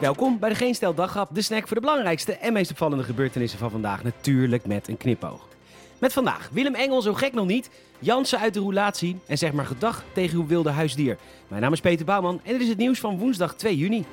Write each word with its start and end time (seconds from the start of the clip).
Welkom 0.00 0.38
bij 0.38 0.48
de 0.48 0.54
Geen 0.54 0.74
Stel 0.74 0.94
de 0.94 1.42
snack 1.42 1.66
voor 1.66 1.76
de 1.76 1.80
belangrijkste 1.80 2.32
en 2.32 2.52
meest 2.52 2.70
opvallende 2.70 3.04
gebeurtenissen 3.04 3.58
van 3.58 3.70
vandaag. 3.70 4.02
Natuurlijk 4.02 4.66
met 4.66 4.88
een 4.88 4.96
knipoog. 4.96 5.48
Met 5.98 6.12
vandaag 6.12 6.48
Willem 6.52 6.74
Engel, 6.74 7.02
zo 7.02 7.14
gek 7.14 7.32
nog 7.32 7.46
niet, 7.46 7.70
Jansen 7.98 8.38
uit 8.38 8.54
de 8.54 8.60
roulatie 8.60 9.18
en 9.26 9.38
zeg 9.38 9.52
maar 9.52 9.66
gedag 9.66 10.04
tegen 10.12 10.38
uw 10.38 10.46
wilde 10.46 10.70
huisdier. 10.70 11.18
Mijn 11.48 11.62
naam 11.62 11.72
is 11.72 11.80
Peter 11.80 12.04
Bouwman 12.04 12.40
en 12.44 12.52
dit 12.52 12.60
is 12.60 12.68
het 12.68 12.78
nieuws 12.78 13.00
van 13.00 13.18
woensdag 13.18 13.54
2 13.54 13.76
juni. 13.76 14.04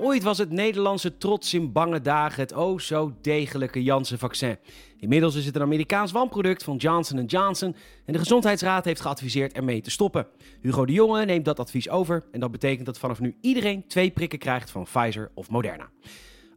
Ooit 0.00 0.22
was 0.22 0.38
het 0.38 0.50
Nederlandse 0.50 1.18
trots 1.18 1.54
in 1.54 1.72
bange 1.72 2.00
dagen 2.00 2.40
het 2.42 2.52
oh 2.52 2.78
zo 2.78 3.12
degelijke 3.20 3.82
Janssen-vaccin. 3.82 4.58
Inmiddels 4.98 5.34
is 5.34 5.46
het 5.46 5.56
een 5.56 5.62
Amerikaans 5.62 6.12
wanproduct 6.12 6.62
van 6.62 6.76
Johnson 6.76 7.24
Johnson 7.24 7.76
en 8.04 8.12
de 8.12 8.18
Gezondheidsraad 8.18 8.84
heeft 8.84 9.00
geadviseerd 9.00 9.52
ermee 9.52 9.80
te 9.80 9.90
stoppen. 9.90 10.26
Hugo 10.60 10.86
de 10.86 10.92
Jonge 10.92 11.24
neemt 11.24 11.44
dat 11.44 11.60
advies 11.60 11.88
over 11.88 12.24
en 12.32 12.40
dat 12.40 12.50
betekent 12.50 12.86
dat 12.86 12.98
vanaf 12.98 13.20
nu 13.20 13.36
iedereen 13.40 13.86
twee 13.86 14.10
prikken 14.10 14.38
krijgt 14.38 14.70
van 14.70 14.84
Pfizer 14.84 15.30
of 15.34 15.50
Moderna. 15.50 15.90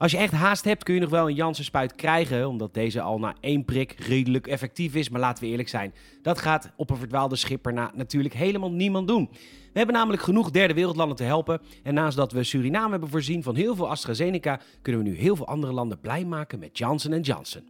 Als 0.02 0.12
je 0.12 0.18
echt 0.18 0.34
haast 0.34 0.64
hebt 0.64 0.84
kun 0.84 0.94
je 0.94 1.00
nog 1.00 1.10
wel 1.10 1.30
een 1.30 1.36
Janssen-spuit 1.36 1.96
krijgen, 1.96 2.48
omdat 2.48 2.74
deze 2.74 3.02
al 3.02 3.20
na 3.20 3.36
één 3.40 3.66
prik 3.66 3.96
redelijk 4.00 4.48
effectief 4.48 4.96
is. 4.96 5.10
Maar 5.10 5.20
laten 5.20 5.44
we 5.44 5.50
eerlijk 5.50 5.70
zijn, 5.70 5.94
dat 6.22 6.40
gaat 6.40 6.72
op 6.76 6.90
een 6.90 6.98
verdwaalde 6.98 7.36
schipper 7.36 7.74
na 7.74 7.92
natuurlijk 7.96 8.34
helemaal 8.34 8.72
niemand 8.72 9.08
doen. 9.08 9.30
We 9.32 9.78
hebben 9.78 9.96
namelijk 9.96 10.24
genoeg 10.24 10.52
derde 10.52 10.74
wereldlanden 10.74 11.18
te 11.18 11.24
helpen. 11.24 11.62
En 11.84 11.94
naast 11.94 12.18
dat 12.18 12.32
we 12.32 12.44
Suriname 12.44 12.92
hebben 12.92 13.10
voorzien 13.10 13.44
van 13.44 13.56
heel 13.56 13.76
veel 13.76 13.90
AstraZeneca, 13.90 14.60
kunnen 14.82 15.04
we 15.04 15.10
nu 15.10 15.16
heel 15.16 15.36
veel 15.36 15.48
andere 15.48 15.74
landen 15.74 16.00
blij 16.00 16.26
maken 16.26 16.60
met 16.60 16.78
Johnson 16.78 17.20
Johnson. 17.20 17.70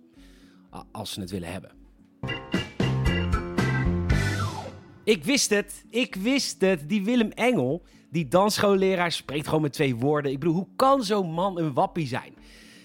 Als 0.92 1.14
ze 1.14 1.20
het 1.20 1.32
willen 1.32 1.52
hebben. 1.52 1.72
Ik 5.04 5.24
wist 5.24 5.50
het, 5.50 5.84
ik 5.90 6.16
wist 6.16 6.62
het. 6.62 6.90
Die 6.90 7.04
Willem 7.04 7.32
Engel, 7.32 7.84
die 8.10 8.28
dansschoolleraar, 8.28 9.12
spreekt 9.12 9.48
gewoon 9.48 9.62
met 9.62 9.74
twee 9.74 9.96
woorden. 9.96 10.32
Ik 10.32 10.40
bedoel, 10.40 10.56
hoe 10.56 10.68
kan 10.76 11.04
zo'n 11.04 11.32
man 11.32 11.60
een 11.60 11.74
wappie 11.74 12.08
zijn? 12.08 12.34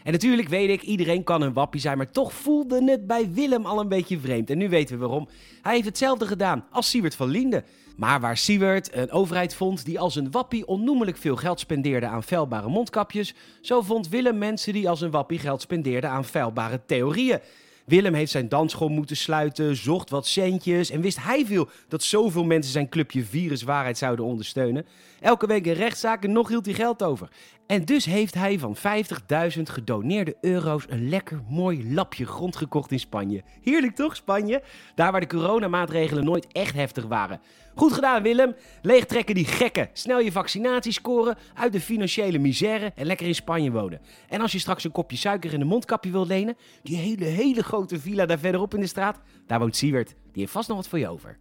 En 0.03 0.13
natuurlijk 0.13 0.49
weet 0.49 0.69
ik, 0.69 0.83
iedereen 0.83 1.25
kan 1.25 1.43
een 1.43 1.53
wappie 1.53 1.81
zijn, 1.81 1.97
maar 1.97 2.11
toch 2.11 2.33
voelde 2.33 2.91
het 2.91 3.07
bij 3.07 3.33
Willem 3.33 3.67
al 3.67 3.81
een 3.81 3.89
beetje 3.89 4.19
vreemd. 4.19 4.51
En 4.51 4.59
nu 4.59 4.69
weten 4.69 4.95
we 4.95 5.01
waarom. 5.01 5.29
Hij 5.63 5.75
heeft 5.75 5.87
hetzelfde 5.87 6.27
gedaan 6.27 6.65
als 6.71 6.91
Siewert 6.91 7.15
van 7.15 7.29
Linden. 7.29 7.65
Maar 7.97 8.21
waar 8.21 8.37
Siewert 8.37 8.95
een 8.95 9.11
overheid 9.11 9.55
vond 9.55 9.85
die 9.85 10.01
als 10.01 10.17
een 10.17 10.31
wappie 10.31 10.67
onnoemelijk 10.67 11.17
veel 11.17 11.37
geld 11.37 11.61
spendeerde 11.61 12.07
aan 12.07 12.23
vuilbare 12.23 12.69
mondkapjes, 12.69 13.35
zo 13.61 13.81
vond 13.81 14.09
Willem 14.09 14.39
mensen 14.39 14.73
die 14.73 14.89
als 14.89 15.01
een 15.01 15.11
wappie 15.11 15.39
geld 15.39 15.61
spendeerden 15.61 16.11
aan 16.11 16.25
vuilbare 16.25 16.81
theorieën. 16.87 17.41
Willem 17.87 18.15
heeft 18.15 18.31
zijn 18.31 18.49
dansschool 18.49 18.89
moeten 18.89 19.17
sluiten, 19.17 19.77
zocht 19.77 20.11
wat 20.11 20.27
centjes 20.27 20.91
en 20.91 21.01
wist 21.01 21.23
hij 21.23 21.47
veel 21.47 21.69
dat 21.89 22.03
zoveel 22.03 22.45
mensen 22.45 22.73
zijn 22.73 22.89
clubje 22.89 23.25
viruswaarheid 23.25 23.99
zouden 23.99 24.25
ondersteunen. 24.25 24.87
Elke 25.21 25.47
week 25.47 25.67
een 25.67 25.73
rechtszaak 25.73 26.25
en 26.25 26.33
nog 26.33 26.49
hield 26.49 26.65
hij 26.65 26.75
geld 26.75 27.03
over. 27.03 27.29
En 27.67 27.85
dus 27.85 28.05
heeft 28.05 28.35
hij 28.35 28.59
van 28.59 28.77
50.000 28.77 29.63
gedoneerde 29.63 30.37
euro's 30.41 30.85
een 30.89 31.09
lekker 31.09 31.43
mooi 31.49 31.93
lapje 31.95 32.27
grond 32.27 32.57
gekocht 32.57 32.91
in 32.91 33.01
Spanje. 33.01 33.43
Heerlijk 33.63 33.95
toch, 33.95 34.17
Spanje? 34.17 34.63
Daar 34.95 35.13
waar 35.13 35.21
de 35.21 35.27
coronamaatregelen 35.27 36.25
nooit 36.25 36.47
echt 36.53 36.75
heftig 36.75 37.05
waren. 37.05 37.41
Goed 37.75 37.93
gedaan, 37.93 38.23
Willem. 38.23 38.55
Leegtrekken 38.83 39.35
die 39.35 39.45
gekken. 39.45 39.89
Snel 39.93 40.21
je 40.21 40.33
vaccinatie 40.33 40.93
scoren, 40.93 41.37
uit 41.55 41.73
de 41.73 41.81
financiële 41.81 42.39
misère 42.39 42.93
en 42.95 43.07
lekker 43.07 43.27
in 43.27 43.35
Spanje 43.35 43.71
wonen. 43.71 44.01
En 44.29 44.41
als 44.41 44.53
je 44.53 44.59
straks 44.59 44.85
een 44.85 44.93
kopje 44.93 45.17
suiker 45.17 45.53
in 45.53 45.61
een 45.61 45.67
mondkapje 45.67 46.11
wilt 46.11 46.29
lenen, 46.29 46.57
die 46.83 46.97
hele, 46.97 47.25
hele 47.25 47.63
grote 47.63 47.76
villa 47.87 48.27
daar 48.27 48.39
verderop 48.39 48.75
in 48.75 48.81
de 48.81 48.87
straat, 48.87 49.21
daar 49.47 49.59
woont 49.59 49.77
Siewert. 49.77 50.09
Die 50.09 50.41
heeft 50.43 50.53
vast 50.53 50.69
nog 50.69 50.77
wat 50.77 50.89
voor 50.89 50.99
je 50.99 51.09
over. 51.09 51.39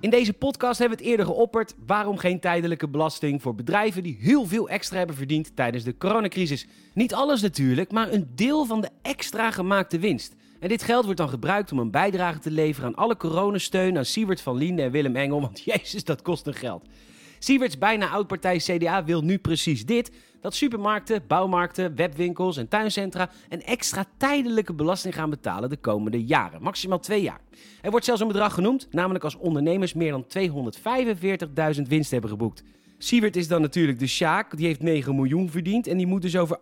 In 0.00 0.10
deze 0.10 0.32
podcast 0.32 0.78
hebben 0.78 0.98
we 0.98 1.04
het 1.04 1.12
eerder 1.12 1.26
geopperd. 1.26 1.74
Waarom 1.86 2.16
geen 2.16 2.40
tijdelijke 2.40 2.88
belasting 2.88 3.42
voor 3.42 3.54
bedrijven 3.54 4.02
die 4.02 4.16
heel 4.20 4.46
veel 4.46 4.68
extra 4.68 4.98
hebben 4.98 5.16
verdiend 5.16 5.56
tijdens 5.56 5.84
de 5.84 5.96
coronacrisis? 5.96 6.66
Niet 6.94 7.14
alles 7.14 7.42
natuurlijk, 7.42 7.92
maar 7.92 8.12
een 8.12 8.30
deel 8.34 8.64
van 8.64 8.80
de 8.80 8.88
extra 9.02 9.50
gemaakte 9.50 9.98
winst. 9.98 10.34
En 10.60 10.68
dit 10.68 10.82
geld 10.82 11.04
wordt 11.04 11.18
dan 11.18 11.28
gebruikt 11.28 11.72
om 11.72 11.78
een 11.78 11.90
bijdrage 11.90 12.38
te 12.38 12.50
leveren 12.50 12.88
aan 12.88 12.94
alle 12.94 13.16
coronasteun 13.16 13.96
aan 13.96 14.04
Siewert 14.04 14.40
van 14.40 14.56
Liende 14.56 14.82
en 14.82 14.90
Willem 14.90 15.16
Engel, 15.16 15.40
want 15.40 15.64
jezus, 15.74 16.04
dat 16.04 16.22
kost 16.22 16.46
een 16.46 16.54
geld. 16.54 16.86
Sieverts 17.38 17.78
bijna 17.78 18.08
oud-partij 18.08 18.56
CDA 18.56 19.04
wil 19.04 19.22
nu 19.22 19.38
precies 19.38 19.86
dit: 19.86 20.10
dat 20.42 20.54
supermarkten, 20.54 21.22
bouwmarkten, 21.26 21.96
webwinkels 21.96 22.56
en 22.56 22.68
tuincentra 22.68 23.30
een 23.48 23.62
extra 23.62 24.04
tijdelijke 24.16 24.74
belasting 24.74 25.14
gaan 25.14 25.30
betalen 25.30 25.68
de 25.68 25.76
komende 25.76 26.24
jaren, 26.24 26.62
maximaal 26.62 27.00
twee 27.00 27.22
jaar. 27.22 27.40
Er 27.82 27.90
wordt 27.90 28.06
zelfs 28.06 28.20
een 28.20 28.26
bedrag 28.26 28.54
genoemd, 28.54 28.88
namelijk 28.90 29.24
als 29.24 29.36
ondernemers 29.36 29.94
meer 29.94 30.10
dan 30.10 30.26
245.000 31.76 31.82
winst 31.88 32.10
hebben 32.10 32.30
geboekt. 32.30 32.62
Sievert 32.98 33.36
is 33.36 33.48
dan 33.48 33.60
natuurlijk 33.60 33.98
de 33.98 34.06
Sjaak, 34.06 34.56
die 34.56 34.66
heeft 34.66 34.82
9 34.82 35.14
miljoen 35.14 35.50
verdiend 35.50 35.86
en 35.86 35.96
die 35.96 36.06
moet 36.06 36.22
dus 36.22 36.36
over 36.36 36.58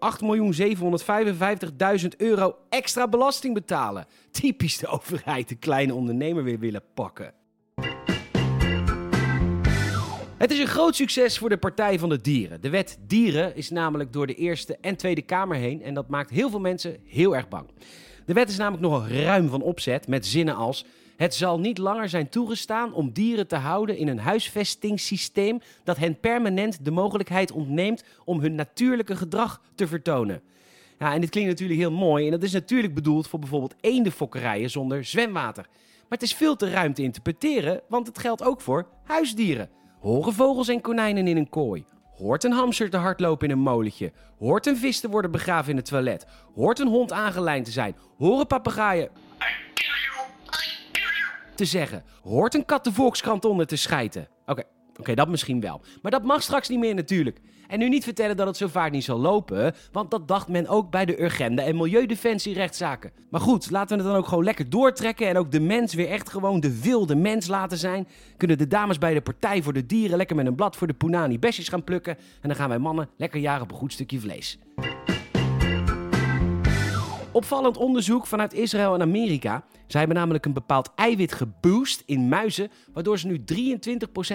8.755.000 2.02 2.08
euro 2.16 2.56
extra 2.68 3.08
belasting 3.08 3.54
betalen. 3.54 4.06
Typisch 4.30 4.78
de 4.78 4.86
overheid 4.86 5.48
de 5.48 5.54
kleine 5.54 5.94
ondernemer 5.94 6.44
weer 6.44 6.58
willen 6.58 6.82
pakken. 6.94 7.39
Het 10.40 10.50
is 10.50 10.58
een 10.58 10.66
groot 10.66 10.96
succes 10.96 11.38
voor 11.38 11.48
de 11.48 11.56
Partij 11.56 11.98
van 11.98 12.08
de 12.08 12.20
Dieren. 12.20 12.60
De 12.60 12.70
wet 12.70 12.98
Dieren 13.06 13.56
is 13.56 13.70
namelijk 13.70 14.12
door 14.12 14.26
de 14.26 14.34
Eerste 14.34 14.76
en 14.80 14.96
Tweede 14.96 15.22
Kamer 15.22 15.56
heen 15.56 15.82
en 15.82 15.94
dat 15.94 16.08
maakt 16.08 16.30
heel 16.30 16.50
veel 16.50 16.60
mensen 16.60 16.96
heel 17.04 17.36
erg 17.36 17.48
bang. 17.48 17.68
De 18.26 18.32
wet 18.32 18.48
is 18.48 18.56
namelijk 18.56 18.82
nogal 18.82 19.06
ruim 19.06 19.48
van 19.48 19.62
opzet 19.62 20.08
met 20.08 20.26
zinnen 20.26 20.54
als 20.54 20.84
het 21.16 21.34
zal 21.34 21.60
niet 21.60 21.78
langer 21.78 22.08
zijn 22.08 22.28
toegestaan 22.28 22.92
om 22.92 23.12
dieren 23.12 23.46
te 23.46 23.56
houden 23.56 23.96
in 23.96 24.08
een 24.08 24.18
huisvestingssysteem 24.18 25.60
dat 25.84 25.96
hen 25.96 26.20
permanent 26.20 26.84
de 26.84 26.90
mogelijkheid 26.90 27.52
ontneemt 27.52 28.04
om 28.24 28.40
hun 28.40 28.54
natuurlijke 28.54 29.16
gedrag 29.16 29.62
te 29.74 29.86
vertonen. 29.86 30.42
Ja, 30.98 31.14
en 31.14 31.20
dit 31.20 31.30
klinkt 31.30 31.50
natuurlijk 31.50 31.80
heel 31.80 31.92
mooi 31.92 32.24
en 32.24 32.30
dat 32.30 32.42
is 32.42 32.52
natuurlijk 32.52 32.94
bedoeld 32.94 33.28
voor 33.28 33.38
bijvoorbeeld 33.38 33.74
eendenfokkerijen 33.80 34.70
zonder 34.70 35.04
zwemwater. 35.04 35.66
Maar 35.98 36.18
het 36.18 36.22
is 36.22 36.34
veel 36.34 36.56
te 36.56 36.70
ruim 36.70 36.94
te 36.94 37.02
interpreteren, 37.02 37.80
want 37.88 38.06
het 38.06 38.18
geldt 38.18 38.42
ook 38.42 38.60
voor 38.60 38.86
huisdieren. 39.04 39.70
Horen 40.00 40.32
vogels 40.32 40.68
en 40.68 40.80
konijnen 40.80 41.28
in 41.28 41.36
een 41.36 41.48
kooi? 41.48 41.84
Hoort 42.16 42.44
een 42.44 42.52
hamster 42.52 42.90
te 42.90 42.96
hardlopen 42.96 43.48
in 43.48 43.52
een 43.52 43.62
molentje? 43.62 44.12
Hoort 44.38 44.66
een 44.66 44.76
vis 44.76 45.00
te 45.00 45.08
worden 45.08 45.30
begraven 45.30 45.70
in 45.70 45.76
het 45.76 45.84
toilet? 45.84 46.26
Hoort 46.54 46.78
een 46.78 46.88
hond 46.88 47.12
aangelijnd 47.12 47.64
te 47.64 47.70
zijn? 47.70 47.96
Horen 48.18 48.46
papegaaien 48.46 49.10
te 51.54 51.64
zeggen? 51.64 52.04
Hoort 52.22 52.54
een 52.54 52.64
kat 52.64 52.84
de 52.84 52.92
Volkskrant 52.92 53.44
onder 53.44 53.66
te 53.66 53.76
schijten? 53.76 54.28
Oké, 54.46 54.62
oké, 55.00 55.14
dat 55.14 55.28
misschien 55.28 55.60
wel. 55.60 55.80
Maar 56.02 56.10
dat 56.10 56.24
mag 56.24 56.42
straks 56.42 56.68
niet 56.68 56.78
meer 56.78 56.94
natuurlijk. 56.94 57.40
En 57.70 57.78
nu 57.78 57.88
niet 57.88 58.04
vertellen 58.04 58.36
dat 58.36 58.46
het 58.46 58.56
zo 58.56 58.66
vaak 58.66 58.92
niet 58.92 59.04
zal 59.04 59.18
lopen, 59.18 59.74
want 59.92 60.10
dat 60.10 60.28
dacht 60.28 60.48
men 60.48 60.68
ook 60.68 60.90
bij 60.90 61.04
de 61.04 61.22
Urgenda 61.22 61.62
en 61.62 61.76
Milieudefensie 61.76 62.54
rechtszaken. 62.54 63.12
Maar 63.30 63.40
goed, 63.40 63.70
laten 63.70 63.96
we 63.96 64.02
het 64.02 64.12
dan 64.12 64.20
ook 64.20 64.28
gewoon 64.28 64.44
lekker 64.44 64.70
doortrekken 64.70 65.28
en 65.28 65.36
ook 65.36 65.52
de 65.52 65.60
mens 65.60 65.94
weer 65.94 66.08
echt 66.08 66.30
gewoon 66.30 66.60
de 66.60 66.80
wilde 66.80 67.14
mens 67.14 67.46
laten 67.46 67.78
zijn. 67.78 68.08
Kunnen 68.36 68.58
de 68.58 68.66
dames 68.66 68.98
bij 68.98 69.14
de 69.14 69.20
Partij 69.20 69.62
voor 69.62 69.72
de 69.72 69.86
Dieren 69.86 70.16
lekker 70.16 70.36
met 70.36 70.46
een 70.46 70.54
blad 70.54 70.76
voor 70.76 70.86
de 70.86 70.92
Punani 70.92 71.38
besjes 71.38 71.68
gaan 71.68 71.84
plukken 71.84 72.16
en 72.40 72.48
dan 72.48 72.56
gaan 72.56 72.68
wij 72.68 72.78
mannen 72.78 73.08
lekker 73.16 73.40
jaren 73.40 73.62
op 73.62 73.70
een 73.70 73.78
goed 73.78 73.92
stukje 73.92 74.20
vlees. 74.20 74.58
Opvallend 77.32 77.76
onderzoek 77.76 78.26
vanuit 78.26 78.52
Israël 78.52 78.94
en 78.94 79.02
Amerika. 79.02 79.64
Zij 79.86 80.00
hebben 80.00 80.18
namelijk 80.18 80.44
een 80.44 80.52
bepaald 80.52 80.90
eiwit 80.94 81.32
geboost 81.32 82.02
in 82.06 82.28
muizen, 82.28 82.70
waardoor 82.92 83.18
ze 83.18 83.26
nu 83.26 83.44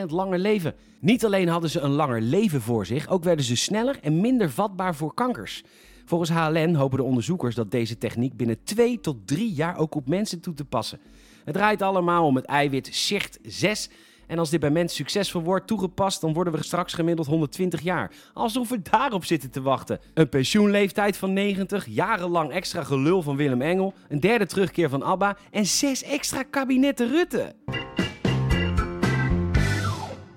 23% 0.02 0.06
langer 0.08 0.40
leven. 0.40 0.76
Niet 1.00 1.26
alleen 1.26 1.48
hadden 1.48 1.70
ze 1.70 1.80
een 1.80 1.92
langer 1.92 2.22
leven 2.22 2.62
voor 2.62 2.86
zich, 2.86 3.08
ook 3.08 3.24
werden 3.24 3.46
ze 3.46 3.56
sneller 3.56 4.00
en 4.02 4.22
minder 4.22 4.50
vatbaar 4.50 4.96
voor 4.96 5.14
kankers. 5.14 5.64
Volgens 6.06 6.30
HLN 6.30 6.74
hopen 6.74 6.98
de 6.98 7.04
onderzoekers 7.04 7.56
dat 7.56 7.72
deze 7.72 7.98
techniek 7.98 8.38
binnen 8.38 8.64
2 8.64 9.00
tot 9.00 9.28
3 9.28 9.54
jaar 9.54 9.78
ook 9.78 9.96
op 9.96 10.08
mensen 10.08 10.40
toe 10.40 10.54
te 10.54 10.66
passen. 10.66 11.00
Het 11.46 11.54
draait 11.54 11.82
allemaal 11.82 12.26
om 12.26 12.36
het 12.36 12.46
eiwit 12.46 12.90
SIRT 12.92 13.40
6 13.44 13.90
en 14.28 14.40
als 14.40 14.50
dit 14.50 14.60
bij 14.60 14.70
mensen 14.70 14.98
succesvol 14.98 15.42
wordt 15.42 15.68
toegepast, 15.68 16.22
dan 16.22 16.34
worden 16.34 16.54
we 16.54 16.64
straks 16.64 16.94
gemiddeld 16.94 17.28
120 17.28 17.82
jaar. 17.82 18.12
Alsof 18.34 18.70
we 18.70 18.82
daarop 18.82 19.26
zitten 19.26 19.52
te 19.52 19.62
wachten. 19.62 20.00
Een 20.14 20.30
pensioenleeftijd 20.30 21.18
van 21.18 21.34
90, 21.34 21.86
jarenlang 21.86 22.52
extra 22.52 22.84
gelul 22.84 23.22
van 23.22 23.36
Willem 23.36 23.62
Engel, 23.62 23.94
een 24.10 24.20
derde 24.20 24.46
terugkeer 24.46 24.90
van 24.90 25.04
ABBA 25.04 25.38
en 25.52 25.66
zes 25.66 26.04
extra 26.04 26.44
kabinetten 26.44 27.10
Rutte. 27.10 27.56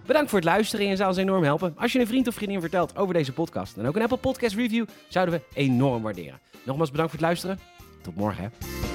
Bedankt 0.07 0.31
voor 0.31 0.39
het 0.39 0.49
luisteren 0.49 0.85
en 0.85 0.91
je 0.91 0.97
zou 0.97 1.09
ons 1.09 1.19
enorm 1.19 1.43
helpen. 1.43 1.75
Als 1.77 1.93
je 1.93 2.01
een 2.01 2.07
vriend 2.07 2.29
of 2.29 2.35
vriendin 2.35 2.61
vertelt 2.61 2.97
over 2.97 3.15
deze 3.15 3.33
podcast 3.33 3.77
en 3.77 3.87
ook 3.87 3.97
een 3.97 4.03
Apple 4.03 4.17
Podcast 4.17 4.55
review, 4.55 4.87
zouden 5.09 5.35
we 5.35 5.61
enorm 5.61 6.03
waarderen. 6.03 6.41
Nogmaals 6.65 6.91
bedankt 6.91 7.11
voor 7.13 7.21
het 7.21 7.29
luisteren. 7.29 7.59
Tot 8.03 8.17
morgen. 8.17 8.43
Hè. 8.43 8.88